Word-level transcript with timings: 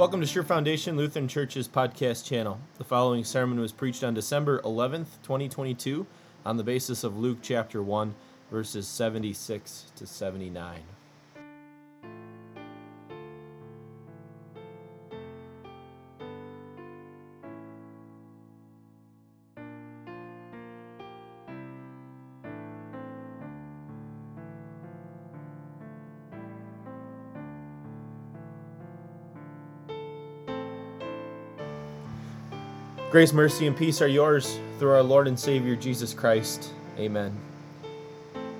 Welcome 0.00 0.22
to 0.22 0.26
Sure 0.26 0.42
Foundation 0.42 0.96
Lutheran 0.96 1.28
Church's 1.28 1.68
podcast 1.68 2.24
channel. 2.24 2.58
The 2.78 2.84
following 2.84 3.22
sermon 3.22 3.60
was 3.60 3.70
preached 3.70 4.02
on 4.02 4.14
December 4.14 4.62
11th, 4.62 5.20
2022, 5.22 6.06
on 6.46 6.56
the 6.56 6.64
basis 6.64 7.04
of 7.04 7.18
Luke 7.18 7.40
chapter 7.42 7.82
1, 7.82 8.14
verses 8.50 8.88
76 8.88 9.92
to 9.96 10.06
79. 10.06 10.80
Grace, 33.10 33.32
mercy, 33.32 33.66
and 33.66 33.76
peace 33.76 34.00
are 34.00 34.06
yours 34.06 34.60
through 34.78 34.92
our 34.92 35.02
Lord 35.02 35.26
and 35.26 35.36
Savior 35.36 35.74
Jesus 35.74 36.14
Christ. 36.14 36.70
Amen. 36.96 37.36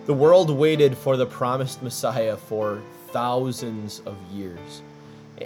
The 0.07 0.13
world 0.13 0.51
waited 0.51 0.99
for 0.99 1.17
the 1.17 1.25
promised 1.25 1.85
Messiah 1.85 2.37
for 2.37 2.83
thousands 3.13 4.03
of 4.05 4.17
years. 4.33 4.83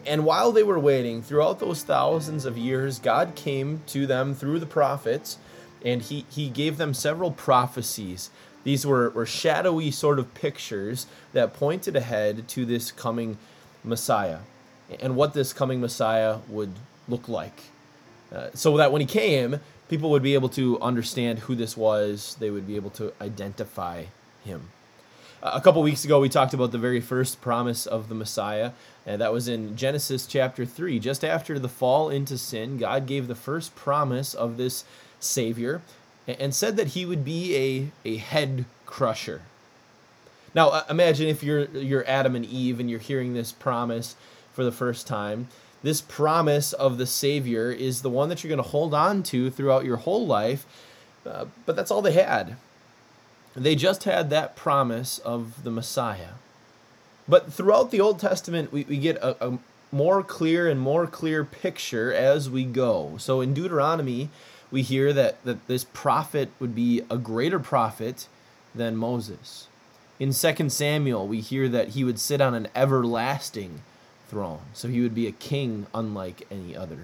And 0.06 0.24
while 0.24 0.52
they 0.52 0.62
were 0.62 0.78
waiting, 0.78 1.20
throughout 1.20 1.60
those 1.60 1.82
thousands 1.82 2.46
of 2.46 2.56
years, 2.56 2.98
God 2.98 3.34
came 3.34 3.82
to 3.88 4.06
them 4.06 4.34
through 4.34 4.58
the 4.58 4.64
prophets 4.64 5.36
and 5.84 6.00
he, 6.00 6.24
he 6.30 6.48
gave 6.48 6.78
them 6.78 6.94
several 6.94 7.30
prophecies. 7.30 8.30
These 8.62 8.86
were, 8.86 9.10
were 9.10 9.26
shadowy 9.26 9.90
sort 9.90 10.18
of 10.18 10.32
pictures 10.32 11.06
that 11.34 11.52
pointed 11.52 11.94
ahead 11.94 12.48
to 12.48 12.64
this 12.64 12.90
coming 12.90 13.36
Messiah 13.84 14.38
and 14.98 15.14
what 15.14 15.34
this 15.34 15.52
coming 15.52 15.82
Messiah 15.82 16.38
would 16.48 16.72
look 17.06 17.28
like. 17.28 17.64
Uh, 18.34 18.48
so 18.54 18.76
that 18.76 18.90
when 18.90 19.00
he 19.00 19.06
came, 19.06 19.60
people 19.88 20.10
would 20.10 20.22
be 20.22 20.34
able 20.34 20.48
to 20.48 20.80
understand 20.80 21.40
who 21.40 21.54
this 21.54 21.76
was. 21.76 22.36
They 22.40 22.50
would 22.50 22.66
be 22.66 22.76
able 22.76 22.90
to 22.90 23.12
identify 23.20 24.06
him. 24.44 24.70
Uh, 25.42 25.52
a 25.54 25.60
couple 25.60 25.82
weeks 25.82 26.04
ago, 26.04 26.20
we 26.20 26.28
talked 26.28 26.54
about 26.54 26.72
the 26.72 26.78
very 26.78 27.00
first 27.00 27.40
promise 27.40 27.86
of 27.86 28.08
the 28.08 28.14
Messiah, 28.14 28.72
and 29.06 29.20
that 29.20 29.32
was 29.32 29.46
in 29.46 29.76
Genesis 29.76 30.26
chapter 30.26 30.66
3. 30.66 30.98
Just 30.98 31.24
after 31.24 31.58
the 31.58 31.68
fall 31.68 32.10
into 32.10 32.36
sin, 32.36 32.78
God 32.78 33.06
gave 33.06 33.28
the 33.28 33.34
first 33.34 33.76
promise 33.76 34.34
of 34.34 34.56
this 34.56 34.84
Savior 35.20 35.82
and 36.26 36.54
said 36.54 36.76
that 36.76 36.88
he 36.88 37.06
would 37.06 37.24
be 37.24 37.54
a, 38.04 38.08
a 38.08 38.16
head 38.16 38.64
crusher. 38.86 39.42
Now, 40.54 40.70
uh, 40.70 40.84
imagine 40.88 41.28
if 41.28 41.42
you're, 41.42 41.66
you're 41.66 42.08
Adam 42.08 42.34
and 42.34 42.44
Eve 42.44 42.80
and 42.80 42.90
you're 42.90 42.98
hearing 42.98 43.34
this 43.34 43.52
promise 43.52 44.16
for 44.52 44.64
the 44.64 44.72
first 44.72 45.06
time 45.06 45.48
this 45.84 46.00
promise 46.00 46.72
of 46.72 46.96
the 46.96 47.06
Savior 47.06 47.70
is 47.70 48.00
the 48.00 48.08
one 48.08 48.30
that 48.30 48.42
you're 48.42 48.48
going 48.48 48.56
to 48.56 48.70
hold 48.70 48.94
on 48.94 49.22
to 49.24 49.50
throughout 49.50 49.84
your 49.84 49.98
whole 49.98 50.26
life. 50.26 50.64
Uh, 51.26 51.44
but 51.66 51.76
that's 51.76 51.90
all 51.90 52.00
they 52.00 52.12
had. 52.12 52.56
They 53.54 53.76
just 53.76 54.04
had 54.04 54.30
that 54.30 54.56
promise 54.56 55.18
of 55.18 55.62
the 55.62 55.70
Messiah. 55.70 56.36
But 57.28 57.52
throughout 57.52 57.90
the 57.90 58.00
Old 58.00 58.18
Testament, 58.18 58.72
we, 58.72 58.84
we 58.84 58.96
get 58.96 59.16
a, 59.16 59.46
a 59.46 59.58
more 59.92 60.22
clear 60.22 60.68
and 60.68 60.80
more 60.80 61.06
clear 61.06 61.44
picture 61.44 62.12
as 62.14 62.48
we 62.48 62.64
go. 62.64 63.16
So 63.18 63.42
in 63.42 63.52
Deuteronomy, 63.52 64.30
we 64.70 64.80
hear 64.80 65.12
that, 65.12 65.44
that 65.44 65.68
this 65.68 65.84
prophet 65.84 66.48
would 66.60 66.74
be 66.74 67.02
a 67.10 67.18
greater 67.18 67.60
prophet 67.60 68.26
than 68.74 68.96
Moses. 68.96 69.68
In 70.18 70.32
2 70.32 70.70
Samuel, 70.70 71.28
we 71.28 71.40
hear 71.40 71.68
that 71.68 71.88
he 71.90 72.04
would 72.04 72.18
sit 72.18 72.40
on 72.40 72.54
an 72.54 72.68
everlasting 72.74 73.82
throne. 74.34 74.58
So 74.72 74.88
he 74.88 75.00
would 75.00 75.14
be 75.14 75.28
a 75.28 75.32
king 75.32 75.86
unlike 75.94 76.44
any 76.50 76.76
other. 76.76 76.98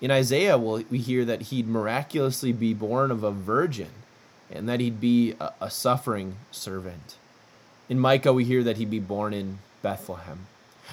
In 0.00 0.10
Isaiah, 0.10 0.56
well, 0.56 0.82
we 0.90 0.96
hear 0.96 1.22
that 1.26 1.42
he'd 1.42 1.68
miraculously 1.68 2.50
be 2.50 2.72
born 2.72 3.10
of 3.10 3.22
a 3.22 3.30
virgin 3.30 3.90
and 4.50 4.66
that 4.66 4.80
he'd 4.80 4.98
be 4.98 5.34
a, 5.38 5.52
a 5.60 5.70
suffering 5.70 6.36
servant. 6.50 7.16
In 7.90 8.00
Micah, 8.00 8.32
we 8.32 8.44
hear 8.44 8.62
that 8.62 8.78
he'd 8.78 8.90
be 8.90 9.00
born 9.00 9.34
in 9.34 9.58
Bethlehem. 9.82 10.46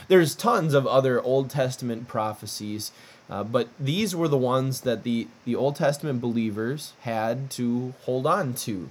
There's 0.09 0.35
tons 0.35 0.73
of 0.73 0.85
other 0.85 1.21
Old 1.21 1.49
Testament 1.49 2.09
prophecies, 2.09 2.91
uh, 3.29 3.45
but 3.45 3.69
these 3.79 4.13
were 4.13 4.27
the 4.27 4.38
ones 4.38 4.81
that 4.81 5.03
the, 5.03 5.27
the 5.45 5.55
Old 5.55 5.77
Testament 5.77 6.19
believers 6.19 6.91
had 7.01 7.49
to 7.51 7.93
hold 8.01 8.27
on 8.27 8.53
to. 8.67 8.89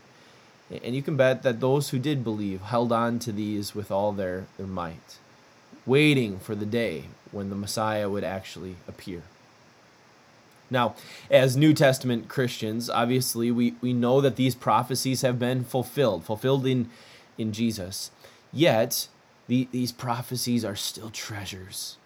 And 0.83 0.95
you 0.95 1.03
can 1.03 1.19
bet 1.19 1.43
that 1.43 1.61
those 1.61 1.91
who 1.91 1.99
did 1.99 2.25
believe 2.25 2.63
held 2.63 2.93
on 2.93 3.19
to 3.19 3.33
these 3.33 3.75
with 3.75 3.91
all 3.91 4.13
their, 4.13 4.47
their 4.57 4.67
might 4.67 5.19
waiting 5.87 6.39
for 6.39 6.55
the 6.55 6.67
day 6.67 7.05
when 7.31 7.51
the 7.51 7.57
Messiah 7.57 8.09
would 8.09 8.25
actually 8.25 8.77
appear. 8.87 9.23
Now, 10.71 10.95
as 11.31 11.57
New 11.57 11.75
Testament 11.75 12.29
Christians, 12.29 12.89
obviously 12.89 13.51
we, 13.51 13.75
we 13.81 13.93
know 13.93 14.21
that 14.21 14.37
these 14.37 14.55
prophecies 14.55 15.23
have 15.23 15.39
been 15.39 15.65
fulfilled, 15.65 16.25
fulfilled 16.25 16.67
in, 16.67 16.89
in 17.37 17.53
Jesus. 17.53 18.11
Yet, 18.53 19.09
the, 19.49 19.69
these 19.71 19.93
prophecies 19.93 20.65
are 20.65 20.77
still 20.77 21.11
treasures. 21.11 21.99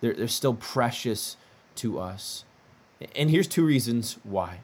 They're, 0.00 0.14
they're 0.14 0.28
still 0.28 0.54
precious 0.54 1.36
to 1.76 1.98
us. 1.98 2.44
And 3.14 3.30
here's 3.30 3.48
two 3.48 3.64
reasons 3.64 4.18
why. 4.22 4.60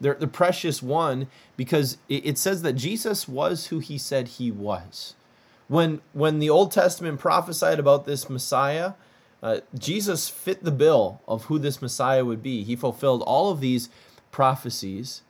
They're, 0.00 0.14
they're 0.14 0.26
precious, 0.28 0.82
one, 0.82 1.28
because 1.56 1.98
it, 2.08 2.26
it 2.26 2.38
says 2.38 2.62
that 2.62 2.72
Jesus 2.72 3.28
was 3.28 3.66
who 3.66 3.80
he 3.80 3.98
said 3.98 4.28
he 4.28 4.50
was 4.50 5.14
when 5.68 6.00
when 6.12 6.38
the 6.38 6.50
Old 6.50 6.72
Testament 6.72 7.20
prophesied 7.20 7.78
about 7.78 8.04
this 8.04 8.28
Messiah, 8.28 8.94
uh, 9.42 9.60
Jesus 9.76 10.28
fit 10.28 10.62
the 10.62 10.70
bill 10.70 11.20
of 11.26 11.44
who 11.44 11.58
this 11.58 11.82
Messiah 11.82 12.24
would 12.24 12.42
be. 12.42 12.62
He 12.62 12.76
fulfilled 12.76 13.22
all 13.22 13.50
of 13.50 13.60
these 13.60 13.88
prophecies, 14.30 15.22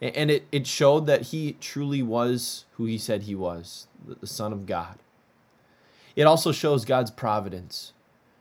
and 0.00 0.30
it, 0.30 0.46
it 0.52 0.66
showed 0.66 1.06
that 1.06 1.22
he 1.22 1.56
truly 1.60 2.02
was 2.02 2.66
who 2.72 2.84
he 2.84 2.98
said 2.98 3.22
he 3.22 3.34
was, 3.34 3.86
the 4.20 4.26
Son 4.26 4.52
of 4.52 4.66
God. 4.66 4.98
It 6.14 6.24
also 6.24 6.52
shows 6.52 6.84
God's 6.84 7.10
providence. 7.10 7.92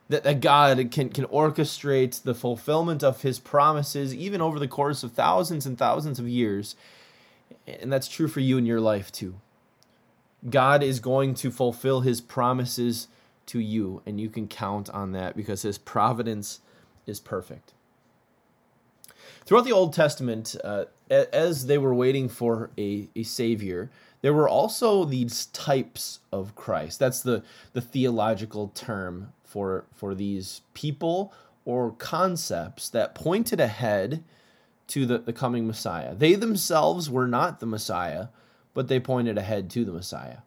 That, 0.09 0.23
that 0.25 0.41
God 0.41 0.91
can, 0.91 1.09
can 1.09 1.25
orchestrate 1.25 2.21
the 2.21 2.35
fulfillment 2.35 3.03
of 3.03 3.21
his 3.21 3.39
promises 3.39 4.13
even 4.13 4.41
over 4.41 4.59
the 4.59 4.67
course 4.67 5.01
of 5.01 5.13
thousands 5.13 5.65
and 5.65 5.77
thousands 5.77 6.19
of 6.19 6.27
years. 6.27 6.75
And 7.65 7.91
that's 7.91 8.09
true 8.09 8.27
for 8.27 8.41
you 8.41 8.57
in 8.57 8.65
your 8.65 8.81
life 8.81 9.11
too. 9.11 9.35
God 10.49 10.83
is 10.83 10.99
going 10.99 11.33
to 11.35 11.51
fulfill 11.51 12.01
his 12.01 12.21
promises 12.21 13.07
to 13.47 13.59
you, 13.59 14.01
and 14.05 14.19
you 14.19 14.29
can 14.29 14.47
count 14.47 14.89
on 14.89 15.11
that 15.11 15.35
because 15.35 15.61
his 15.61 15.77
providence 15.77 16.59
is 17.05 17.19
perfect. 17.19 17.73
Throughout 19.45 19.65
the 19.65 19.71
Old 19.71 19.93
Testament, 19.93 20.55
uh, 20.63 20.85
as 21.09 21.65
they 21.65 21.77
were 21.77 21.93
waiting 21.93 22.29
for 22.29 22.71
a, 22.77 23.09
a 23.15 23.23
Savior, 23.23 23.91
there 24.21 24.33
were 24.33 24.47
also 24.47 25.03
these 25.03 25.47
types 25.47 26.19
of 26.31 26.55
Christ. 26.55 26.99
That's 26.99 27.21
the, 27.21 27.43
the 27.73 27.81
theological 27.81 28.69
term 28.69 29.33
for, 29.43 29.85
for 29.93 30.15
these 30.15 30.61
people 30.73 31.33
or 31.65 31.91
concepts 31.91 32.89
that 32.89 33.15
pointed 33.15 33.59
ahead 33.59 34.23
to 34.87 35.05
the, 35.05 35.17
the 35.17 35.33
coming 35.33 35.67
Messiah. 35.67 36.15
They 36.15 36.35
themselves 36.35 37.09
were 37.09 37.27
not 37.27 37.59
the 37.59 37.65
Messiah, 37.65 38.27
but 38.73 38.87
they 38.87 38.99
pointed 38.99 39.37
ahead 39.37 39.69
to 39.71 39.85
the 39.85 39.91
Messiah. 39.91 40.39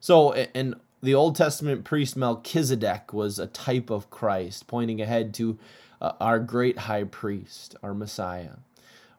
So, 0.00 0.32
and 0.32 0.76
the 1.02 1.14
Old 1.14 1.36
Testament 1.36 1.84
priest 1.84 2.16
Melchizedek 2.16 3.12
was 3.12 3.38
a 3.38 3.46
type 3.46 3.90
of 3.90 4.10
Christ, 4.10 4.66
pointing 4.66 5.00
ahead 5.00 5.34
to 5.34 5.58
uh, 6.00 6.12
our 6.20 6.38
great 6.38 6.78
high 6.78 7.04
priest, 7.04 7.76
our 7.82 7.94
Messiah. 7.94 8.56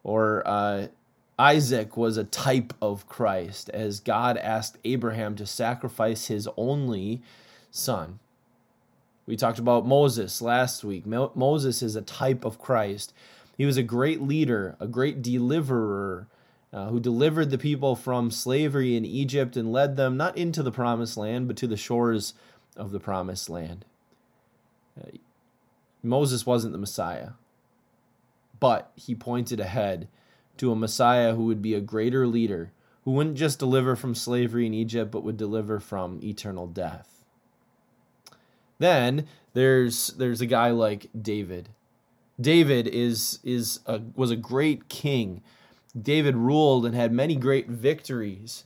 Or 0.03 0.43
uh, 0.45 0.87
Isaac 1.37 1.95
was 1.95 2.17
a 2.17 2.23
type 2.23 2.73
of 2.81 3.07
Christ, 3.07 3.69
as 3.69 3.99
God 3.99 4.37
asked 4.37 4.77
Abraham 4.83 5.35
to 5.35 5.45
sacrifice 5.45 6.27
his 6.27 6.47
only 6.57 7.21
son. 7.71 8.19
We 9.25 9.37
talked 9.37 9.59
about 9.59 9.85
Moses 9.85 10.41
last 10.41 10.83
week. 10.83 11.05
Mo- 11.05 11.31
Moses 11.35 11.81
is 11.81 11.95
a 11.95 12.01
type 12.01 12.43
of 12.43 12.59
Christ. 12.59 13.13
He 13.57 13.65
was 13.65 13.77
a 13.77 13.83
great 13.83 14.21
leader, 14.21 14.75
a 14.79 14.87
great 14.87 15.21
deliverer, 15.21 16.27
uh, 16.71 16.89
who 16.89 16.99
delivered 16.99 17.49
the 17.49 17.57
people 17.57 17.95
from 17.95 18.29
slavery 18.31 18.95
in 18.95 19.05
Egypt 19.05 19.57
and 19.57 19.71
led 19.71 19.95
them 19.95 20.17
not 20.17 20.37
into 20.37 20.61
the 20.61 20.71
promised 20.71 21.17
land, 21.17 21.47
but 21.47 21.57
to 21.57 21.67
the 21.67 21.77
shores 21.77 22.33
of 22.75 22.91
the 22.91 22.99
promised 22.99 23.49
land. 23.49 23.85
Uh, 24.99 25.17
Moses 26.03 26.45
wasn't 26.45 26.73
the 26.73 26.79
Messiah, 26.79 27.31
but 28.59 28.91
he 28.95 29.15
pointed 29.15 29.59
ahead 29.59 30.07
to 30.57 30.71
a 30.71 30.75
Messiah 30.75 31.35
who 31.35 31.45
would 31.45 31.61
be 31.61 31.73
a 31.73 31.81
greater 31.81 32.27
leader, 32.27 32.71
who 33.03 33.11
wouldn't 33.11 33.37
just 33.37 33.59
deliver 33.59 33.95
from 33.95 34.13
slavery 34.13 34.65
in 34.65 34.73
Egypt, 34.73 35.11
but 35.11 35.23
would 35.23 35.37
deliver 35.37 35.79
from 35.79 36.19
eternal 36.23 36.67
death. 36.67 37.25
Then 38.77 39.27
there's 39.53 40.07
there's 40.09 40.41
a 40.41 40.45
guy 40.45 40.69
like 40.69 41.09
David. 41.19 41.69
David 42.39 42.87
is 42.87 43.39
is 43.43 43.79
a, 43.85 44.01
was 44.15 44.31
a 44.31 44.37
great 44.37 44.87
king 44.87 45.41
David 45.99 46.35
ruled 46.35 46.85
and 46.85 46.95
had 46.95 47.11
many 47.11 47.35
great 47.35 47.67
victories. 47.67 48.63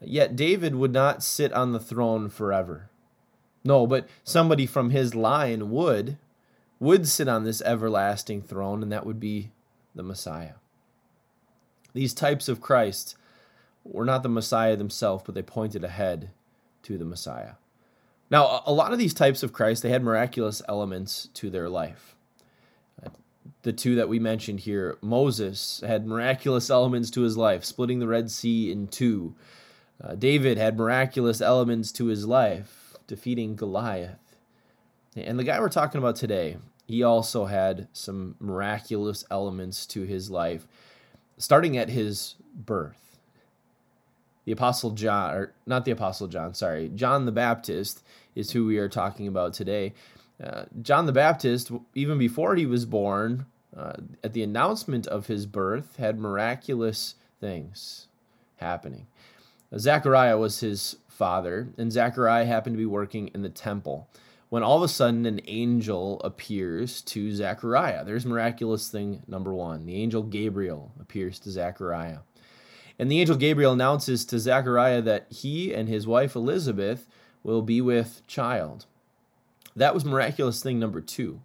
Yet 0.00 0.36
David 0.36 0.74
would 0.74 0.92
not 0.92 1.22
sit 1.22 1.52
on 1.52 1.72
the 1.72 1.80
throne 1.80 2.28
forever. 2.28 2.88
No, 3.64 3.86
but 3.86 4.08
somebody 4.22 4.66
from 4.66 4.90
his 4.90 5.14
line 5.14 5.70
would. 5.70 6.18
would 6.80 7.08
sit 7.08 7.28
on 7.28 7.44
this 7.44 7.62
everlasting 7.62 8.42
throne, 8.42 8.82
and 8.82 8.92
that 8.92 9.04
would 9.04 9.18
be 9.18 9.50
the 9.94 10.02
Messiah. 10.02 10.54
These 11.92 12.14
types 12.14 12.48
of 12.48 12.60
Christ 12.60 13.16
were 13.84 14.04
not 14.04 14.22
the 14.22 14.28
Messiah 14.28 14.76
themselves, 14.76 15.24
but 15.26 15.34
they 15.34 15.42
pointed 15.42 15.82
ahead 15.82 16.30
to 16.84 16.98
the 16.98 17.04
Messiah. 17.04 17.54
Now, 18.30 18.62
a 18.66 18.72
lot 18.72 18.92
of 18.92 18.98
these 18.98 19.14
types 19.14 19.42
of 19.42 19.52
Christ, 19.52 19.82
they 19.82 19.90
had 19.90 20.04
miraculous 20.04 20.62
elements 20.68 21.28
to 21.34 21.50
their 21.50 21.68
life. 21.68 22.14
The 23.62 23.72
two 23.72 23.96
that 23.96 24.08
we 24.08 24.18
mentioned 24.18 24.60
here, 24.60 24.96
Moses 25.00 25.82
had 25.84 26.06
miraculous 26.06 26.70
elements 26.70 27.10
to 27.10 27.22
his 27.22 27.36
life, 27.36 27.64
splitting 27.64 27.98
the 27.98 28.06
Red 28.06 28.30
Sea 28.30 28.70
in 28.70 28.86
two. 28.86 29.34
Uh, 30.02 30.14
David 30.14 30.58
had 30.58 30.78
miraculous 30.78 31.40
elements 31.40 31.90
to 31.92 32.06
his 32.06 32.26
life, 32.26 32.96
defeating 33.06 33.56
Goliath. 33.56 34.36
And 35.16 35.38
the 35.38 35.44
guy 35.44 35.58
we're 35.58 35.68
talking 35.68 35.98
about 35.98 36.14
today, 36.14 36.58
he 36.86 37.02
also 37.02 37.46
had 37.46 37.88
some 37.92 38.36
miraculous 38.38 39.24
elements 39.30 39.86
to 39.86 40.02
his 40.02 40.30
life, 40.30 40.68
starting 41.36 41.76
at 41.76 41.88
his 41.88 42.36
birth. 42.54 43.18
The 44.44 44.52
Apostle 44.52 44.92
John, 44.92 45.34
or 45.34 45.52
not 45.66 45.84
the 45.84 45.90
Apostle 45.90 46.28
John, 46.28 46.54
sorry, 46.54 46.90
John 46.94 47.26
the 47.26 47.32
Baptist 47.32 48.02
is 48.34 48.52
who 48.52 48.66
we 48.66 48.78
are 48.78 48.88
talking 48.88 49.26
about 49.26 49.52
today. 49.52 49.92
Uh, 50.42 50.64
John 50.82 51.06
the 51.06 51.12
Baptist, 51.12 51.70
even 51.94 52.18
before 52.18 52.54
he 52.54 52.66
was 52.66 52.86
born, 52.86 53.46
uh, 53.76 53.94
at 54.22 54.32
the 54.32 54.42
announcement 54.42 55.06
of 55.06 55.26
his 55.26 55.46
birth, 55.46 55.96
had 55.96 56.18
miraculous 56.18 57.16
things 57.40 58.06
happening. 58.56 59.06
Zechariah 59.76 60.38
was 60.38 60.60
his 60.60 60.96
father, 61.08 61.68
and 61.76 61.92
Zechariah 61.92 62.46
happened 62.46 62.74
to 62.74 62.78
be 62.78 62.86
working 62.86 63.28
in 63.34 63.42
the 63.42 63.48
temple 63.48 64.08
when 64.48 64.62
all 64.62 64.78
of 64.78 64.82
a 64.82 64.88
sudden 64.88 65.26
an 65.26 65.40
angel 65.46 66.20
appears 66.20 67.02
to 67.02 67.32
Zechariah. 67.32 68.04
There's 68.04 68.24
miraculous 68.24 68.88
thing 68.88 69.22
number 69.26 69.52
one. 69.52 69.84
The 69.84 69.96
angel 69.96 70.22
Gabriel 70.22 70.92
appears 71.00 71.38
to 71.40 71.50
Zechariah. 71.50 72.20
And 72.98 73.10
the 73.10 73.20
angel 73.20 73.36
Gabriel 73.36 73.72
announces 73.72 74.24
to 74.26 74.38
Zechariah 74.38 75.02
that 75.02 75.26
he 75.30 75.74
and 75.74 75.88
his 75.88 76.06
wife 76.06 76.34
Elizabeth 76.34 77.06
will 77.42 77.62
be 77.62 77.80
with 77.80 78.22
child. 78.26 78.86
That 79.78 79.94
was 79.94 80.04
miraculous 80.04 80.62
thing 80.62 80.78
number 80.78 81.00
two, 81.00 81.40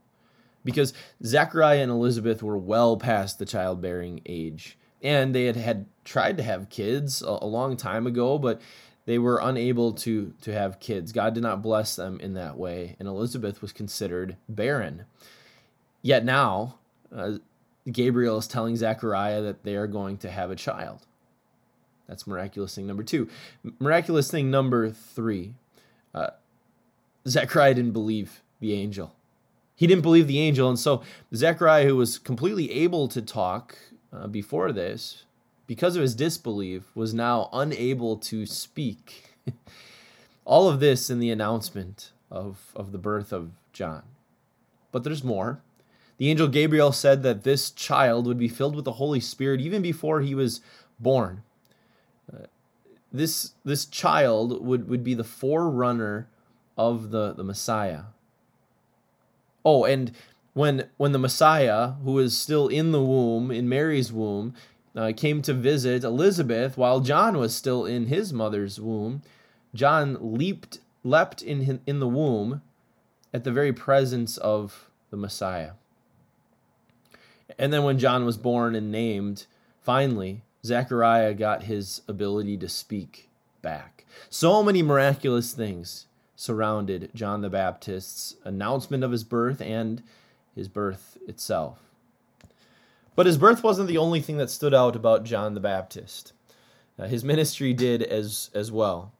because 0.64 0.94
Zechariah 1.24 1.82
and 1.82 1.92
Elizabeth 1.92 2.44
were 2.44 2.58
well 2.58 2.98
past 2.98 3.40
the 3.40 3.46
childbearing 3.46 4.22
age. 4.26 4.78
And 5.02 5.36
they 5.36 5.46
had, 5.46 5.58
had 5.58 5.86
tried 6.06 6.38
to 6.38 6.44
have 6.44 6.70
kids 6.70 7.22
a, 7.22 7.40
a 7.42 7.46
long 7.46 7.76
time 7.76 8.08
ago, 8.08 8.38
but 8.38 8.62
they 9.06 9.20
were 9.20 9.40
unable 9.42 9.92
to 9.94 10.34
to 10.42 10.54
have 10.54 10.80
kids. 10.80 11.12
God 11.12 11.34
did 11.34 11.44
not 11.44 11.62
bless 11.62 11.96
them 11.96 12.20
in 12.22 12.34
that 12.36 12.58
way, 12.58 12.96
and 13.00 13.08
Elizabeth 13.08 13.62
was 13.62 13.74
considered 13.74 14.38
barren. 14.48 15.06
Yet 16.02 16.24
now, 16.24 16.78
uh, 17.14 17.34
Gabriel 17.92 18.38
is 18.38 18.48
telling 18.48 18.78
Zechariah 18.78 19.42
that 19.42 19.64
they 19.64 19.76
are 19.76 19.88
going 19.88 20.18
to 20.20 20.32
have 20.32 20.52
a 20.52 20.56
child. 20.56 21.06
That's 22.08 22.28
miraculous 22.28 22.76
thing 22.76 22.88
number 22.88 23.04
two. 23.04 23.28
Miraculous 23.80 24.32
thing 24.32 24.50
number 24.50 24.90
three. 24.90 25.54
Uh, 26.14 26.32
Zechariah 27.28 27.74
didn't 27.74 27.92
believe 27.92 28.42
the 28.60 28.74
angel. 28.74 29.16
He 29.76 29.88
didn't 29.88 30.04
believe 30.04 30.28
the 30.28 30.40
angel, 30.40 30.70
and 30.70 30.78
so 30.80 31.02
Zechariah, 31.34 31.86
who 31.86 31.96
was 31.96 32.20
completely 32.20 32.72
able 32.72 33.08
to 33.08 33.22
talk 33.22 33.78
uh, 34.12 34.28
before 34.28 34.72
this, 34.72 35.24
because 35.66 35.96
of 35.96 36.02
his 36.02 36.16
disbelief, 36.16 36.84
was 36.96 37.14
now 37.14 37.50
unable 37.52 38.18
to 38.18 38.46
speak. 38.46 39.36
All 40.46 40.70
of 40.70 40.80
this 40.80 41.10
in 41.10 41.20
the 41.20 41.32
announcement 41.32 42.12
of, 42.30 42.72
of 42.76 42.92
the 42.92 42.98
birth 42.98 43.32
of 43.32 43.52
John. 43.72 44.04
But 44.92 45.04
there's 45.04 45.24
more. 45.24 45.62
The 46.18 46.30
angel 46.30 46.48
Gabriel 46.48 46.92
said 46.92 47.24
that 47.24 47.44
this 47.44 47.72
child 47.72 48.28
would 48.28 48.38
be 48.38 48.48
filled 48.48 48.76
with 48.76 48.86
the 48.86 48.94
Holy 48.94 49.20
Spirit 49.20 49.62
even 49.62 49.82
before 49.82 50.22
he 50.22 50.36
was 50.36 50.62
born. 51.00 51.44
Uh, 52.32 52.46
this 53.12 53.54
this 53.66 53.86
child 53.86 54.64
would, 54.66 54.88
would 54.88 55.04
be 55.04 55.14
the 55.14 55.24
forerunner 55.24 56.28
of 56.78 57.12
the, 57.12 57.34
the 57.34 57.44
Messiah. 57.44 58.04
Oh, 59.66 59.86
and 59.86 60.12
when 60.54 60.90
when 60.98 61.12
the 61.12 61.20
Messiah, 61.20 61.92
who 62.04 62.20
is 62.20 62.38
still 62.38 62.68
in 62.68 62.92
the 62.92 63.02
womb, 63.02 63.52
in 63.52 63.68
Mary's 63.70 64.12
womb, 64.12 64.54
uh, 64.96 65.12
came 65.16 65.42
to 65.42 65.54
visit 65.54 66.04
Elizabeth 66.04 66.78
while 66.78 67.00
John 67.00 67.38
was 67.38 67.56
still 67.56 67.86
in 67.86 68.08
his 68.08 68.34
mother's 68.34 68.80
womb. 68.80 69.22
John 69.74 70.18
leaped, 70.20 70.80
leapt 71.04 71.42
in, 71.42 71.82
in 71.88 72.00
the 72.00 72.08
womb 72.08 72.62
at 73.34 73.44
the 73.44 73.52
very 73.52 73.74
presence 73.74 74.38
of 74.38 74.90
the 75.10 75.18
Messiah. 75.18 75.72
And 77.58 77.74
then 77.74 77.84
when 77.84 78.00
John 78.00 78.26
was 78.26 78.38
born 78.38 78.76
and 78.76 78.92
named, 78.92 79.48
finally, 79.82 80.44
Zechariah 80.66 81.34
got 81.34 81.64
his 81.64 82.02
ability 82.08 82.58
to 82.58 82.70
speak 82.70 83.30
back. 83.62 84.06
So 84.30 84.62
many 84.64 84.84
miraculous 84.84 85.54
things 85.54 86.06
surrounded 86.44 87.10
John 87.16 87.42
the 87.42 87.50
Baptist's 87.50 88.36
announcement 88.44 89.02
of 89.04 89.12
his 89.12 89.24
birth 89.24 89.62
and 89.62 90.04
his 90.54 90.68
birth 90.68 91.18
itself. 91.26 91.80
But 93.16 93.28
his 93.28 93.38
birth 93.38 93.64
wasn't 93.64 93.88
the 93.88 93.98
only 93.98 94.20
thing 94.20 94.38
that 94.38 94.50
stood 94.50 94.74
out 94.74 94.96
about 94.96 95.24
John 95.24 95.54
the 95.54 95.62
Baptist. 95.62 96.34
Uh, 97.00 97.08
his 97.08 97.24
ministry 97.24 97.74
did 97.74 98.04
as 98.04 98.50
as 98.54 98.72
well. 98.72 99.14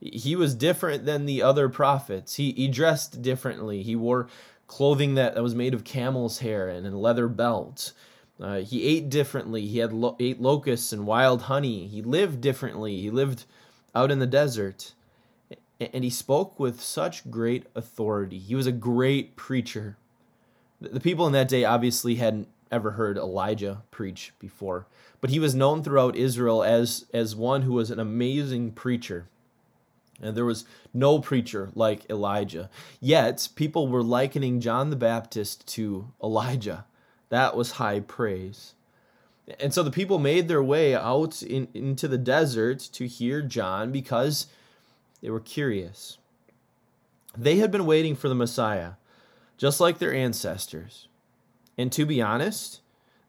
He 0.00 0.34
was 0.34 0.54
different 0.54 1.04
than 1.04 1.26
the 1.26 1.42
other 1.42 1.68
prophets. 1.68 2.36
He 2.36 2.52
he 2.52 2.68
dressed 2.68 3.20
differently. 3.20 3.82
He 3.82 3.94
wore 3.94 4.28
clothing 4.66 5.14
that, 5.16 5.34
that 5.34 5.42
was 5.42 5.54
made 5.54 5.74
of 5.74 5.84
camel's 5.84 6.38
hair 6.38 6.68
and 6.68 6.86
a 6.86 6.96
leather 6.96 7.28
belt. 7.28 7.92
Uh, 8.40 8.60
he 8.60 8.86
ate 8.86 9.10
differently. 9.10 9.66
He 9.66 9.78
had 9.78 9.92
lo- 9.92 10.16
ate 10.18 10.40
locusts 10.40 10.92
and 10.92 11.06
wild 11.06 11.42
honey. 11.42 11.86
He 11.86 12.00
lived 12.00 12.40
differently. 12.40 12.96
He 12.96 13.10
lived 13.10 13.44
out 13.94 14.10
in 14.10 14.18
the 14.18 14.26
desert, 14.26 14.94
and 15.92 16.04
he 16.04 16.10
spoke 16.10 16.58
with 16.58 16.80
such 16.80 17.30
great 17.30 17.66
authority. 17.74 18.38
He 18.38 18.54
was 18.54 18.66
a 18.66 18.72
great 18.72 19.36
preacher. 19.36 19.96
The 20.80 21.00
people 21.00 21.26
in 21.26 21.32
that 21.32 21.48
day 21.48 21.64
obviously 21.64 22.16
hadn't 22.16 22.48
ever 22.70 22.92
heard 22.92 23.16
Elijah 23.16 23.82
preach 23.90 24.32
before, 24.38 24.86
but 25.20 25.30
he 25.30 25.38
was 25.38 25.54
known 25.54 25.82
throughout 25.82 26.16
Israel 26.16 26.62
as 26.62 27.06
as 27.12 27.36
one 27.36 27.62
who 27.62 27.74
was 27.74 27.90
an 27.90 28.00
amazing 28.00 28.72
preacher. 28.72 29.26
And 30.20 30.36
there 30.36 30.44
was 30.44 30.64
no 30.94 31.18
preacher 31.18 31.70
like 31.74 32.08
Elijah. 32.08 32.70
Yet 33.00 33.48
people 33.56 33.88
were 33.88 34.04
likening 34.04 34.60
John 34.60 34.90
the 34.90 34.96
Baptist 34.96 35.66
to 35.68 36.12
Elijah. 36.22 36.84
That 37.28 37.56
was 37.56 37.72
high 37.72 38.00
praise. 38.00 38.74
And 39.58 39.74
so 39.74 39.82
the 39.82 39.90
people 39.90 40.18
made 40.18 40.46
their 40.46 40.62
way 40.62 40.94
out 40.94 41.42
in, 41.42 41.66
into 41.74 42.06
the 42.06 42.18
desert 42.18 42.78
to 42.92 43.06
hear 43.06 43.42
John 43.42 43.90
because 43.90 44.46
they 45.22 45.30
were 45.30 45.40
curious. 45.40 46.18
They 47.36 47.56
had 47.56 47.70
been 47.70 47.86
waiting 47.86 48.14
for 48.14 48.28
the 48.28 48.34
Messiah, 48.34 48.92
just 49.56 49.80
like 49.80 49.98
their 49.98 50.12
ancestors. 50.12 51.08
And 51.78 51.90
to 51.92 52.04
be 52.04 52.20
honest, 52.20 52.80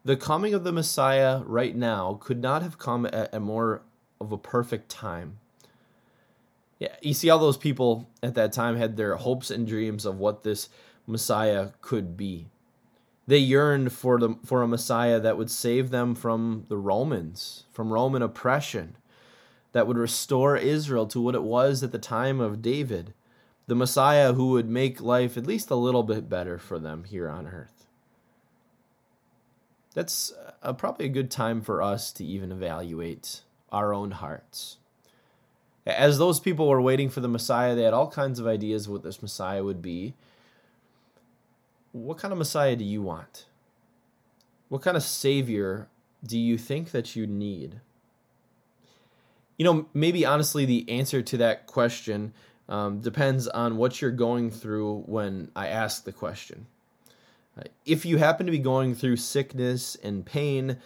the 0.04 0.18
coming 0.18 0.54
of 0.54 0.66
the 0.66 0.74
Messiah 0.74 1.42
right 1.46 1.76
now 1.76 2.18
could 2.22 2.42
not 2.42 2.62
have 2.62 2.78
come 2.78 3.06
at 3.06 3.34
a 3.34 3.40
more 3.40 3.84
of 4.20 4.32
a 4.32 4.38
perfect 4.38 4.90
time. 4.90 5.40
Yeah, 6.80 6.96
you 7.02 7.14
see, 7.14 7.30
all 7.30 7.40
those 7.40 7.56
people 7.56 8.10
at 8.22 8.36
that 8.36 8.52
time 8.52 8.76
had 8.76 8.98
their 8.98 9.16
hopes 9.16 9.50
and 9.50 9.66
dreams 9.66 10.06
of 10.06 10.18
what 10.18 10.44
this 10.44 10.68
Messiah 11.08 11.70
could 11.82 12.18
be. 12.18 12.48
They 13.26 13.38
yearned 13.38 13.94
for 13.94 14.20
the 14.20 14.36
for 14.44 14.62
a 14.62 14.68
Messiah 14.68 15.20
that 15.22 15.38
would 15.38 15.50
save 15.50 15.92
them 15.92 16.14
from 16.14 16.66
the 16.68 16.78
Romans, 16.78 17.64
from 17.72 17.94
Roman 17.94 18.22
oppression, 18.22 18.98
that 19.74 19.86
would 19.86 19.98
restore 19.98 20.56
Israel 20.58 21.06
to 21.08 21.22
what 21.22 21.36
it 21.36 21.44
was 21.44 21.84
at 21.84 21.92
the 21.92 22.00
time 22.00 22.40
of 22.40 22.62
David, 22.62 23.14
the 23.68 23.76
Messiah 23.76 24.34
who 24.34 24.50
would 24.52 24.70
make 24.70 25.02
life 25.02 25.38
at 25.38 25.46
least 25.46 25.70
a 25.70 25.76
little 25.76 26.04
bit 26.04 26.30
better 26.30 26.58
for 26.58 26.80
them 26.80 27.04
here 27.04 27.30
on 27.30 27.48
earth 27.48 27.84
that's 29.94 30.34
uh, 30.62 30.74
probably 30.74 31.06
a 31.06 31.10
good 31.10 31.30
time 31.30 31.62
for 31.62 31.82
us 31.82 32.12
to 32.14 32.26
even 32.26 32.52
evaluate 32.52 33.42
our 33.72 33.94
own 33.94 34.12
hearts. 34.12 34.78
As 35.86 36.18
those 36.18 36.40
people 36.40 36.68
were 36.68 36.82
waiting 36.82 37.10
for 37.10 37.20
the 37.20 37.28
Messiah, 37.28 37.76
they 37.76 37.84
had 37.84 37.94
all 37.94 38.10
kinds 38.10 38.40
of 38.40 38.48
ideas 38.48 38.86
of 38.86 38.94
what 38.94 39.04
this 39.04 39.22
Messiah 39.22 39.64
would 39.64 39.82
be. 39.82 40.14
What 41.92 42.18
kind 42.18 42.32
of 42.32 42.38
Messiah 42.38 42.76
do 42.76 42.86
you 42.86 43.02
want? 43.02 43.46
What 44.70 44.82
kind 44.82 44.98
of 44.98 45.04
Savior 45.04 45.90
do 46.26 46.40
you 46.40 46.58
think 46.58 46.92
that 46.92 47.16
you 47.16 47.28
need? 47.28 47.82
You 49.64 49.74
know, 49.74 49.86
maybe 49.94 50.26
honestly, 50.26 50.66
the 50.66 50.90
answer 50.90 51.22
to 51.22 51.38
that 51.38 51.68
question 51.68 52.34
um, 52.68 53.00
depends 53.00 53.48
on 53.48 53.78
what 53.78 54.02
you're 54.02 54.12
going 54.12 54.52
through 54.52 55.04
when 55.06 55.52
I 55.56 55.68
ask 55.68 56.04
the 56.04 56.12
question. 56.12 56.66
If 57.86 58.06
you 58.06 58.18
happen 58.18 58.46
to 58.46 58.52
be 58.52 58.60
going 58.60 58.94
through 58.94 59.16
sickness 59.16 59.96
and 60.04 60.26
pain, 60.26 60.80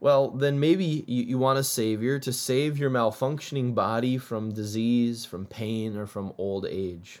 well, 0.00 0.28
then 0.28 0.58
maybe 0.58 1.04
you, 1.06 1.22
you 1.22 1.38
want 1.38 1.60
a 1.60 1.62
savior 1.62 2.18
to 2.18 2.32
save 2.32 2.78
your 2.78 2.90
malfunctioning 2.90 3.76
body 3.76 4.18
from 4.18 4.50
disease, 4.54 5.24
from 5.24 5.46
pain, 5.46 5.96
or 5.96 6.08
from 6.08 6.32
old 6.36 6.66
age. 6.66 7.20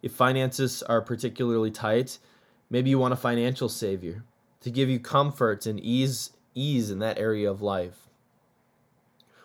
If 0.00 0.12
finances 0.12 0.82
are 0.84 1.02
particularly 1.02 1.70
tight, 1.70 2.16
maybe 2.70 2.88
you 2.88 2.98
want 2.98 3.12
a 3.12 3.18
financial 3.18 3.68
savior 3.68 4.24
to 4.62 4.70
give 4.70 4.88
you 4.88 4.98
comfort 5.00 5.66
and 5.66 5.78
ease 5.80 6.30
ease 6.54 6.90
in 6.90 7.00
that 7.00 7.18
area 7.18 7.50
of 7.50 7.60
life. 7.60 8.04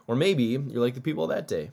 Or 0.10 0.16
maybe 0.16 0.44
you're 0.44 0.82
like 0.82 0.96
the 0.96 1.02
people 1.02 1.28
that 1.28 1.48
day. 1.48 1.70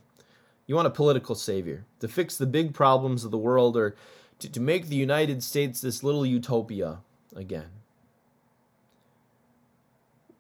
You 0.66 0.74
want 0.74 0.86
a 0.86 0.90
political 0.90 1.34
savior 1.34 1.86
to 2.00 2.06
fix 2.06 2.36
the 2.36 2.44
big 2.44 2.74
problems 2.74 3.24
of 3.24 3.30
the 3.30 3.38
world 3.38 3.78
or 3.78 3.96
to, 4.40 4.52
to 4.52 4.60
make 4.60 4.88
the 4.88 4.94
United 4.94 5.42
States 5.42 5.80
this 5.80 6.02
little 6.02 6.26
utopia 6.26 6.98
again. 7.34 7.70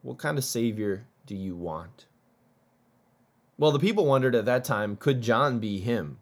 What 0.02 0.18
kind 0.18 0.36
of 0.36 0.44
savior 0.44 1.06
do 1.24 1.34
you 1.34 1.56
want? 1.56 2.04
Well, 3.56 3.72
the 3.72 3.78
people 3.78 4.04
wondered 4.04 4.34
at 4.34 4.44
that 4.44 4.62
time, 4.62 4.96
could 4.96 5.22
John 5.22 5.58
be 5.58 5.80
him? 5.80 6.18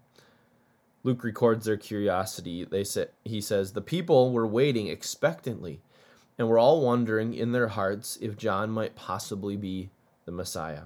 Luke 1.02 1.25
records 1.25 1.66
their 1.66 1.76
curiosity. 1.76 2.64
They 2.64 2.85
say, 2.85 3.07
he 3.25 3.40
says, 3.40 3.73
the 3.73 3.81
people 3.81 4.31
were 4.33 4.47
waiting 4.47 4.87
expectantly 4.87 5.81
and 6.38 6.47
were 6.47 6.59
all 6.61 6.83
wondering 6.83 7.35
in 7.35 7.50
their 7.50 7.69
hearts 7.69 8.16
if 8.21 8.37
John 8.37 8.71
might 8.71 8.95
possibly 8.95 9.57
be 9.57 9.90
the 10.25 10.31
Messiah. 10.31 10.83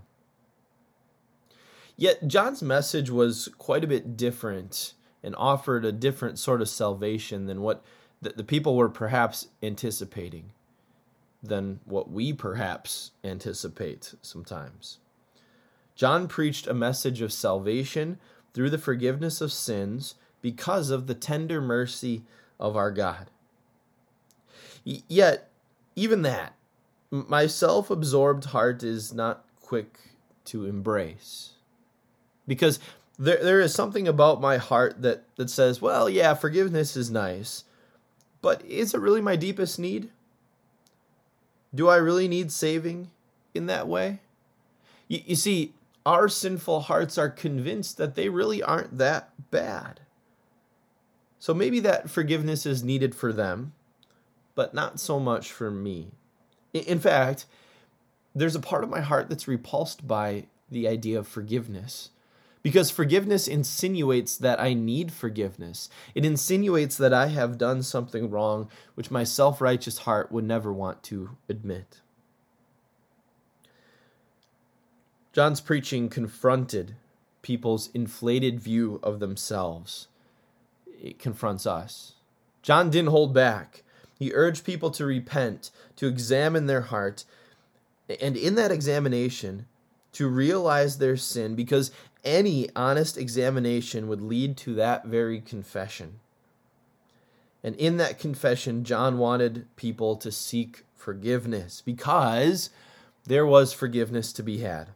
Yet 2.00 2.28
John's 2.28 2.62
message 2.62 3.10
was 3.10 3.48
quite 3.58 3.82
a 3.82 3.88
bit 3.88 4.16
different 4.16 4.94
and 5.20 5.34
offered 5.34 5.84
a 5.84 5.90
different 5.90 6.38
sort 6.38 6.62
of 6.62 6.68
salvation 6.68 7.46
than 7.46 7.60
what 7.60 7.84
the, 8.22 8.30
the 8.30 8.44
people 8.44 8.76
were 8.76 8.88
perhaps 8.88 9.48
anticipating, 9.64 10.52
than 11.42 11.80
what 11.84 12.08
we 12.08 12.32
perhaps 12.32 13.10
anticipate 13.24 14.14
sometimes. 14.22 14.98
John 15.96 16.28
preached 16.28 16.68
a 16.68 16.72
message 16.72 17.20
of 17.20 17.32
salvation 17.32 18.20
through 18.54 18.70
the 18.70 18.78
forgiveness 18.78 19.40
of 19.40 19.52
sins 19.52 20.14
because 20.40 20.90
of 20.90 21.08
the 21.08 21.14
tender 21.14 21.60
mercy 21.60 22.22
of 22.60 22.76
our 22.76 22.92
God. 22.92 23.28
Yet, 24.84 25.50
even 25.96 26.22
that, 26.22 26.54
my 27.10 27.48
self 27.48 27.90
absorbed 27.90 28.44
heart 28.46 28.84
is 28.84 29.12
not 29.12 29.44
quick 29.60 29.98
to 30.44 30.64
embrace. 30.64 31.54
Because 32.48 32.80
there, 33.18 33.42
there 33.42 33.60
is 33.60 33.72
something 33.72 34.08
about 34.08 34.40
my 34.40 34.56
heart 34.56 35.02
that, 35.02 35.22
that 35.36 35.50
says, 35.50 35.80
well, 35.80 36.08
yeah, 36.08 36.34
forgiveness 36.34 36.96
is 36.96 37.10
nice, 37.10 37.62
but 38.42 38.64
is 38.64 38.94
it 38.94 39.00
really 39.00 39.20
my 39.20 39.36
deepest 39.36 39.78
need? 39.78 40.10
Do 41.72 41.88
I 41.88 41.96
really 41.96 42.26
need 42.26 42.50
saving 42.50 43.10
in 43.54 43.66
that 43.66 43.86
way? 43.86 44.18
You, 45.06 45.20
you 45.26 45.36
see, 45.36 45.74
our 46.06 46.28
sinful 46.28 46.80
hearts 46.80 47.18
are 47.18 47.28
convinced 47.28 47.98
that 47.98 48.14
they 48.14 48.28
really 48.28 48.62
aren't 48.62 48.98
that 48.98 49.30
bad. 49.50 50.00
So 51.38 51.52
maybe 51.54 51.80
that 51.80 52.10
forgiveness 52.10 52.66
is 52.66 52.82
needed 52.82 53.14
for 53.14 53.32
them, 53.32 53.74
but 54.54 54.74
not 54.74 54.98
so 54.98 55.20
much 55.20 55.52
for 55.52 55.70
me. 55.70 56.08
In 56.72 56.98
fact, 56.98 57.46
there's 58.34 58.56
a 58.56 58.60
part 58.60 58.84
of 58.84 58.90
my 58.90 59.00
heart 59.00 59.28
that's 59.28 59.48
repulsed 59.48 60.08
by 60.08 60.44
the 60.70 60.88
idea 60.88 61.18
of 61.18 61.28
forgiveness. 61.28 62.10
Because 62.62 62.90
forgiveness 62.90 63.46
insinuates 63.46 64.36
that 64.36 64.60
I 64.60 64.74
need 64.74 65.12
forgiveness. 65.12 65.88
It 66.14 66.24
insinuates 66.24 66.96
that 66.96 67.14
I 67.14 67.28
have 67.28 67.56
done 67.58 67.82
something 67.82 68.30
wrong, 68.30 68.68
which 68.94 69.10
my 69.10 69.24
self 69.24 69.60
righteous 69.60 69.98
heart 69.98 70.32
would 70.32 70.44
never 70.44 70.72
want 70.72 71.02
to 71.04 71.36
admit. 71.48 72.00
John's 75.32 75.60
preaching 75.60 76.08
confronted 76.08 76.96
people's 77.42 77.90
inflated 77.94 78.58
view 78.60 78.98
of 79.02 79.20
themselves. 79.20 80.08
It 81.00 81.18
confronts 81.18 81.66
us. 81.66 82.14
John 82.62 82.90
didn't 82.90 83.10
hold 83.10 83.32
back. 83.32 83.84
He 84.18 84.32
urged 84.34 84.64
people 84.64 84.90
to 84.90 85.06
repent, 85.06 85.70
to 85.96 86.08
examine 86.08 86.66
their 86.66 86.82
heart, 86.82 87.24
and 88.20 88.36
in 88.36 88.56
that 88.56 88.72
examination, 88.72 89.66
to 90.12 90.26
realize 90.26 90.98
their 90.98 91.16
sin, 91.16 91.54
because 91.54 91.92
any 92.24 92.68
honest 92.74 93.16
examination 93.16 94.08
would 94.08 94.20
lead 94.20 94.56
to 94.58 94.74
that 94.74 95.06
very 95.06 95.40
confession. 95.40 96.20
And 97.62 97.74
in 97.76 97.96
that 97.96 98.18
confession, 98.18 98.84
John 98.84 99.18
wanted 99.18 99.66
people 99.76 100.16
to 100.16 100.30
seek 100.30 100.84
forgiveness 100.94 101.82
because 101.84 102.70
there 103.24 103.46
was 103.46 103.72
forgiveness 103.72 104.32
to 104.34 104.42
be 104.42 104.58
had. 104.58 104.88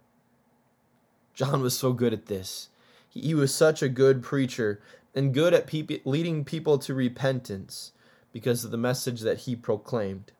John 1.34 1.62
was 1.62 1.78
so 1.78 1.92
good 1.92 2.12
at 2.12 2.26
this. 2.26 2.68
He 3.08 3.34
was 3.34 3.54
such 3.54 3.82
a 3.82 3.88
good 3.88 4.22
preacher 4.22 4.80
and 5.14 5.34
good 5.34 5.52
at 5.52 5.70
leading 6.06 6.44
people 6.44 6.78
to 6.78 6.94
repentance 6.94 7.92
because 8.32 8.64
of 8.64 8.70
the 8.70 8.78
message 8.78 9.20
that 9.20 9.40
he 9.40 9.54
proclaimed. 9.54 10.32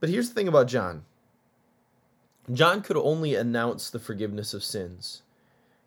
But 0.00 0.08
here's 0.08 0.28
the 0.28 0.34
thing 0.34 0.48
about 0.48 0.66
John 0.66 1.04
John 2.52 2.82
could 2.82 2.96
only 2.96 3.34
announce 3.34 3.90
the 3.90 4.00
forgiveness 4.00 4.54
of 4.54 4.64
sins. 4.64 5.22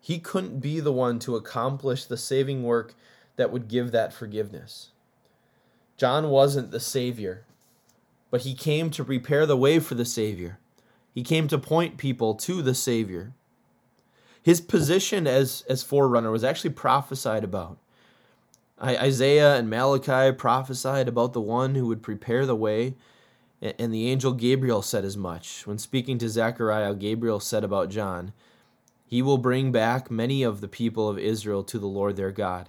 He 0.04 0.18
couldn't 0.18 0.60
be 0.60 0.80
the 0.80 0.92
one 0.92 1.18
to 1.20 1.34
accomplish 1.34 2.04
the 2.04 2.18
saving 2.18 2.62
work 2.62 2.94
that 3.36 3.50
would 3.50 3.68
give 3.68 3.90
that 3.92 4.12
forgiveness. 4.12 4.90
John 5.96 6.28
wasn't 6.28 6.72
the 6.72 6.78
Savior, 6.78 7.46
but 8.30 8.42
he 8.42 8.54
came 8.54 8.90
to 8.90 9.02
prepare 9.02 9.46
the 9.46 9.56
way 9.56 9.78
for 9.78 9.94
the 9.94 10.04
Savior. 10.04 10.58
He 11.14 11.22
came 11.22 11.48
to 11.48 11.56
point 11.56 11.96
people 11.96 12.34
to 12.34 12.60
the 12.60 12.74
Savior. 12.74 13.32
His 14.42 14.60
position 14.60 15.26
as, 15.26 15.64
as 15.70 15.82
forerunner 15.82 16.30
was 16.30 16.44
actually 16.44 16.74
prophesied 16.74 17.42
about. 17.42 17.78
Isaiah 18.82 19.56
and 19.56 19.70
Malachi 19.70 20.36
prophesied 20.36 21.08
about 21.08 21.32
the 21.32 21.40
one 21.40 21.76
who 21.76 21.86
would 21.86 22.02
prepare 22.02 22.44
the 22.44 22.54
way, 22.54 22.94
and 23.62 23.94
the 23.94 24.10
angel 24.10 24.34
Gabriel 24.34 24.82
said 24.82 25.06
as 25.06 25.16
much. 25.16 25.66
When 25.66 25.78
speaking 25.78 26.18
to 26.18 26.28
Zechariah, 26.28 26.94
Gabriel 26.94 27.40
said 27.40 27.64
about 27.64 27.88
John, 27.88 28.34
He 29.14 29.22
will 29.22 29.38
bring 29.38 29.70
back 29.70 30.10
many 30.10 30.42
of 30.42 30.60
the 30.60 30.66
people 30.66 31.08
of 31.08 31.20
Israel 31.20 31.62
to 31.62 31.78
the 31.78 31.86
Lord 31.86 32.16
their 32.16 32.32
God. 32.32 32.68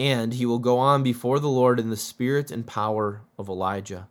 And 0.00 0.34
he 0.34 0.44
will 0.44 0.58
go 0.58 0.78
on 0.78 1.04
before 1.04 1.38
the 1.38 1.46
Lord 1.46 1.78
in 1.78 1.90
the 1.90 1.96
spirit 1.96 2.50
and 2.50 2.66
power 2.66 3.22
of 3.38 3.48
Elijah, 3.48 4.08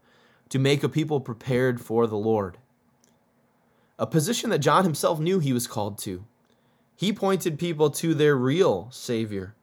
to 0.47 0.57
make 0.57 0.83
a 0.83 0.88
people 0.88 1.19
prepared 1.19 1.81
for 1.81 2.07
the 2.07 2.15
Lord. 2.15 2.59
A 4.00 4.07
position 4.07 4.51
that 4.51 4.59
John 4.59 4.85
himself 4.85 5.19
knew 5.19 5.39
he 5.39 5.51
was 5.51 5.67
called 5.67 5.97
to. 5.97 6.23
He 6.95 7.12
pointed 7.12 7.59
people 7.59 7.89
to 7.89 8.13
their 8.13 8.38
real 8.38 8.88
Savior. 8.89 9.53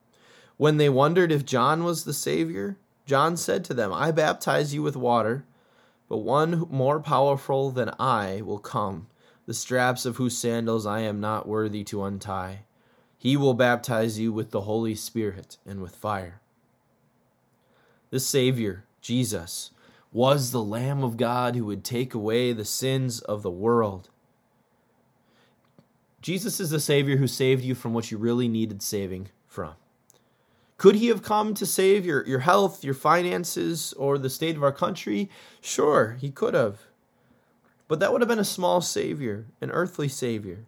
When 0.58 0.76
they 0.76 0.90
wondered 0.90 1.32
if 1.32 1.46
John 1.46 1.82
was 1.82 2.04
the 2.04 2.12
Savior, 2.12 2.76
John 3.06 3.38
said 3.38 3.64
to 3.64 3.72
them, 3.72 3.90
I 3.90 4.10
baptize 4.10 4.74
you 4.74 4.82
with 4.82 4.96
water, 4.96 5.46
but 6.10 6.18
one 6.18 6.66
more 6.70 7.00
powerful 7.00 7.70
than 7.70 7.94
I 7.98 8.42
will 8.42 8.58
come, 8.58 9.06
the 9.50 9.54
straps 9.54 10.06
of 10.06 10.16
whose 10.16 10.38
sandals 10.38 10.86
I 10.86 11.00
am 11.00 11.18
not 11.18 11.48
worthy 11.48 11.82
to 11.82 12.04
untie. 12.04 12.60
He 13.18 13.36
will 13.36 13.52
baptize 13.52 14.16
you 14.16 14.32
with 14.32 14.52
the 14.52 14.60
Holy 14.60 14.94
Spirit 14.94 15.56
and 15.66 15.82
with 15.82 15.96
fire. 15.96 16.40
The 18.10 18.20
Savior, 18.20 18.84
Jesus, 19.00 19.72
was 20.12 20.52
the 20.52 20.62
Lamb 20.62 21.02
of 21.02 21.16
God 21.16 21.56
who 21.56 21.64
would 21.64 21.82
take 21.82 22.14
away 22.14 22.52
the 22.52 22.64
sins 22.64 23.18
of 23.22 23.42
the 23.42 23.50
world. 23.50 24.10
Jesus 26.22 26.60
is 26.60 26.70
the 26.70 26.78
Savior 26.78 27.16
who 27.16 27.26
saved 27.26 27.64
you 27.64 27.74
from 27.74 27.92
what 27.92 28.12
you 28.12 28.18
really 28.18 28.46
needed 28.46 28.82
saving 28.82 29.30
from. 29.48 29.74
Could 30.76 30.94
he 30.94 31.08
have 31.08 31.24
come 31.24 31.54
to 31.54 31.66
save 31.66 32.06
your, 32.06 32.24
your 32.24 32.38
health, 32.38 32.84
your 32.84 32.94
finances, 32.94 33.94
or 33.94 34.16
the 34.16 34.30
state 34.30 34.54
of 34.54 34.62
our 34.62 34.70
country? 34.70 35.28
Sure, 35.60 36.16
he 36.20 36.30
could 36.30 36.54
have. 36.54 36.82
But 37.90 37.98
that 37.98 38.12
would 38.12 38.20
have 38.20 38.28
been 38.28 38.38
a 38.38 38.44
small 38.44 38.80
Savior, 38.80 39.46
an 39.60 39.72
earthly 39.72 40.06
Savior. 40.06 40.64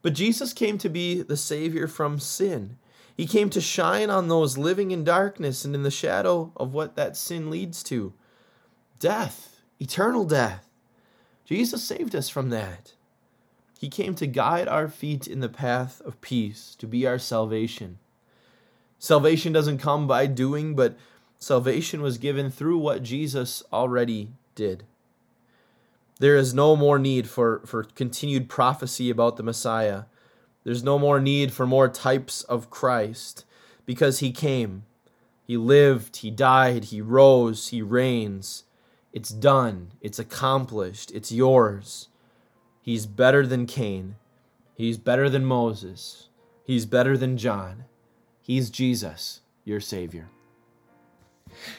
But 0.00 0.12
Jesus 0.12 0.52
came 0.52 0.78
to 0.78 0.88
be 0.88 1.22
the 1.22 1.36
Savior 1.36 1.88
from 1.88 2.20
sin. 2.20 2.78
He 3.16 3.26
came 3.26 3.50
to 3.50 3.60
shine 3.60 4.10
on 4.10 4.28
those 4.28 4.56
living 4.56 4.92
in 4.92 5.02
darkness 5.02 5.64
and 5.64 5.74
in 5.74 5.82
the 5.82 5.90
shadow 5.90 6.52
of 6.56 6.72
what 6.72 6.94
that 6.94 7.16
sin 7.16 7.50
leads 7.50 7.82
to 7.82 8.12
death, 9.00 9.60
eternal 9.80 10.24
death. 10.24 10.68
Jesus 11.44 11.82
saved 11.82 12.14
us 12.14 12.28
from 12.28 12.50
that. 12.50 12.92
He 13.80 13.88
came 13.88 14.14
to 14.14 14.28
guide 14.28 14.68
our 14.68 14.86
feet 14.86 15.26
in 15.26 15.40
the 15.40 15.48
path 15.48 16.00
of 16.02 16.20
peace, 16.20 16.76
to 16.78 16.86
be 16.86 17.08
our 17.08 17.18
salvation. 17.18 17.98
Salvation 19.00 19.52
doesn't 19.52 19.78
come 19.78 20.06
by 20.06 20.26
doing, 20.26 20.76
but 20.76 20.96
salvation 21.40 22.02
was 22.02 22.18
given 22.18 22.52
through 22.52 22.78
what 22.78 23.02
Jesus 23.02 23.64
already 23.72 24.30
did. 24.54 24.84
There 26.20 26.36
is 26.36 26.52
no 26.52 26.76
more 26.76 26.98
need 26.98 27.28
for, 27.30 27.62
for 27.64 27.82
continued 27.82 28.50
prophecy 28.50 29.08
about 29.08 29.38
the 29.38 29.42
Messiah. 29.42 30.04
There's 30.64 30.84
no 30.84 30.98
more 30.98 31.18
need 31.18 31.50
for 31.50 31.66
more 31.66 31.88
types 31.88 32.42
of 32.42 32.68
Christ 32.68 33.46
because 33.86 34.18
he 34.18 34.30
came. 34.30 34.84
He 35.42 35.56
lived, 35.56 36.18
he 36.18 36.30
died, 36.30 36.84
he 36.84 37.00
rose, 37.00 37.68
he 37.68 37.80
reigns. 37.80 38.64
It's 39.14 39.30
done, 39.30 39.92
it's 40.02 40.18
accomplished, 40.18 41.10
it's 41.10 41.32
yours. 41.32 42.08
He's 42.82 43.06
better 43.06 43.46
than 43.46 43.64
Cain. 43.64 44.16
He's 44.74 44.98
better 44.98 45.30
than 45.30 45.46
Moses. 45.46 46.28
He's 46.64 46.84
better 46.84 47.16
than 47.16 47.38
John. 47.38 47.84
He's 48.42 48.68
Jesus. 48.68 49.40
your 49.64 49.80
Savior. 49.80 50.28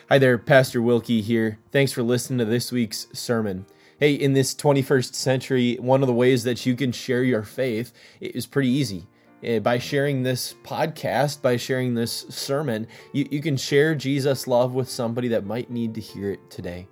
Hi 0.10 0.18
there, 0.18 0.38
Pastor 0.40 0.82
Wilkie 0.82 1.22
here. 1.22 1.60
Thanks 1.72 1.92
for 1.92 2.02
listening 2.02 2.40
to 2.40 2.46
this 2.46 2.72
week's 2.72 3.08
sermon. 3.14 3.68
Hey, 4.02 4.16
in 4.16 4.34
this 4.34 4.56
21st 4.56 5.14
century, 5.14 5.76
one 5.76 6.02
of 6.02 6.08
the 6.08 6.14
ways 6.14 6.44
that 6.46 6.66
you 6.66 6.76
can 6.76 6.92
share 6.92 7.24
your 7.24 7.44
faith 7.44 7.94
is 8.20 8.48
pretty 8.48 8.70
easy. 8.70 9.06
Eh, 9.44 9.60
by 9.60 9.78
sharing 9.78 10.24
this 10.24 10.56
podcast, 10.64 11.44
by 11.44 11.56
sharing 11.56 11.94
this 11.94 12.26
sermon, 12.30 12.88
you, 13.14 13.28
you 13.30 13.40
can 13.42 13.56
share 13.56 13.94
Jesus' 13.94 14.48
love 14.48 14.74
with 14.74 14.90
somebody 14.90 15.28
that 15.28 15.46
might 15.46 15.70
need 15.70 15.94
to 15.94 16.02
hear 16.02 16.32
it 16.32 16.50
today. 16.50 16.88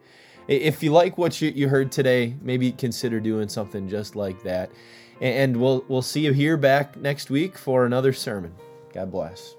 If 0.48 0.84
you 0.84 0.92
like 0.92 1.18
what 1.18 1.42
you, 1.42 1.50
you 1.50 1.68
heard 1.68 1.92
today, 1.92 2.36
maybe 2.44 2.72
consider 2.72 3.20
doing 3.20 3.50
something 3.50 3.89
just 3.89 4.16
like 4.16 4.44
that. 4.44 4.70
And 5.20 5.58
we'll, 5.58 5.84
we'll 5.88 6.04
see 6.04 6.22
you 6.22 6.32
here 6.32 6.58
back 6.58 6.96
next 6.96 7.32
week 7.32 7.58
for 7.58 7.88
another 7.88 8.13
sermon. 8.13 8.54
God 8.94 9.12
bless. 9.12 9.56